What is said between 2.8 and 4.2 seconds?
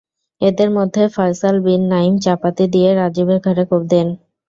রাজীবের ঘাড়ে কোপ দেন।